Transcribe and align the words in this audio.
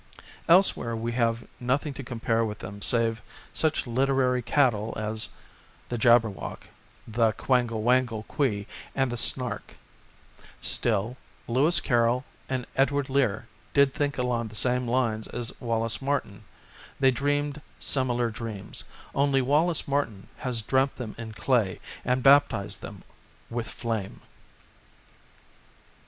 Elsewhere 0.49 0.95
we 0.95 1.11
have 1.11 1.47
nothing 1.59 1.93
to 1.93 2.01
compare 2.03 2.43
with 2.43 2.57
them 2.57 2.81
save 2.81 3.21
such 3.53 3.85
literary 3.85 4.41
cattle 4.41 4.95
as 4.97 5.29
the 5.89 5.97
Jabberwock, 5.99 6.69
the 7.07 7.33
Quangle 7.33 7.83
Wangle 7.83 8.23
Quee 8.23 8.65
and 8.95 9.11
the 9.11 9.15
Snark; 9.15 9.75
still, 10.59 11.17
Lewis 11.47 11.79
Carroll 11.79 12.25
and 12.49 12.65
Edward 12.75 13.11
Lear 13.11 13.47
did 13.75 13.93
think 13.93 14.17
along 14.17 14.47
the 14.47 14.55
same 14.55 14.87
lines 14.87 15.27
as 15.27 15.53
Wallace 15.61 16.01
Martin; 16.01 16.45
they 16.99 17.11
dreamed 17.11 17.61
similar 17.79 18.31
dreams, 18.31 18.83
only 19.13 19.39
Wallace 19.39 19.87
Martin 19.87 20.25
has 20.37 20.63
dreamt 20.63 20.95
them 20.95 21.13
in 21.19 21.33
clay 21.33 21.79
and 22.03 22.23
baptized 22.23 22.81
them 22.81 23.03
with 23.51 23.67
flame. 23.69 24.21